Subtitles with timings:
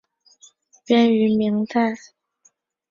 [0.83, 1.93] 编于明代。